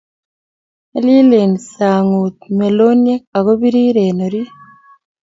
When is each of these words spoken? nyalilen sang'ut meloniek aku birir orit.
nyalilen 0.91 1.53
sang'ut 1.73 2.37
meloniek 2.57 3.23
aku 3.37 3.53
birir 3.61 3.97
orit. 4.25 4.49